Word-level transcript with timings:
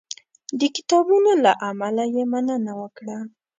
د 0.59 0.61
کتابونو 0.75 1.31
له 1.43 1.51
امله 1.69 2.03
یې 2.15 2.23
مننه 2.33 2.73
وکړه. 2.81 3.17